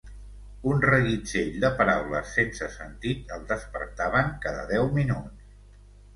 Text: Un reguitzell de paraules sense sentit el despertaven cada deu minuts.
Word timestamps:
Un 0.69 0.79
reguitzell 0.85 1.59
de 1.63 1.69
paraules 1.81 2.31
sense 2.39 2.71
sentit 2.77 3.35
el 3.37 3.45
despertaven 3.53 4.35
cada 4.49 4.67
deu 4.75 4.91
minuts. 4.99 5.55